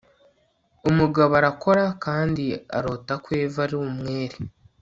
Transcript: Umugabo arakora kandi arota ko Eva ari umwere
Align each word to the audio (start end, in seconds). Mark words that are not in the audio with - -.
Umugabo 0.89 1.31
arakora 1.41 1.83
kandi 2.03 2.45
arota 2.77 3.13
ko 3.23 3.29
Eva 3.43 3.59
ari 3.65 3.75
umwere 3.83 4.37